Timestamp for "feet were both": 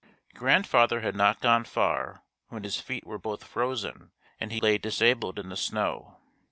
2.81-3.43